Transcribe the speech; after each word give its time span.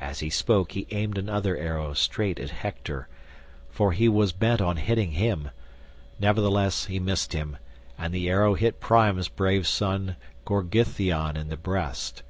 As 0.00 0.20
he 0.20 0.30
spoke 0.30 0.70
he 0.70 0.86
aimed 0.92 1.18
another 1.18 1.56
arrow 1.56 1.92
straight 1.92 2.38
at 2.38 2.50
Hector, 2.50 3.08
for 3.68 3.90
he 3.90 4.08
was 4.08 4.30
bent 4.30 4.60
on 4.60 4.76
hitting 4.76 5.10
him; 5.10 5.50
nevertheless 6.20 6.84
he 6.84 7.00
missed 7.00 7.32
him, 7.32 7.56
and 7.98 8.14
the 8.14 8.30
arrow 8.30 8.54
hit 8.54 8.78
Priam's 8.78 9.26
brave 9.26 9.66
son 9.66 10.14
Gorgythion 10.46 11.36
in 11.36 11.48
the 11.48 11.56
breast. 11.56 12.22